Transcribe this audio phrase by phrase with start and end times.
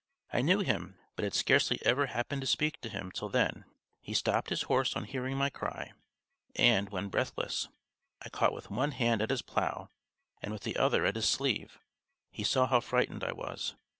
[0.33, 3.65] I knew him, but had scarcely ever happened to speak to him till then.
[3.99, 5.91] He stopped his horse on hearing my cry,
[6.55, 7.67] and when, breathless,
[8.23, 9.89] I caught with one hand at his plough
[10.41, 11.77] and with the other at his sleeve,
[12.31, 13.75] he saw how frightened I was.